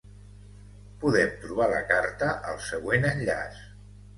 Podem 1.03 1.35
trobar 1.43 1.67
la 1.73 1.83
carta 1.91 2.33
al 2.53 2.59
següent 2.71 3.07
enllaç. 3.15 3.63